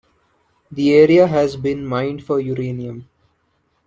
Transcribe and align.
The 0.71 0.95
area 0.95 1.27
has 1.27 1.55
been 1.57 1.85
mined 1.85 2.23
for 2.23 2.39
uranium. 2.39 3.07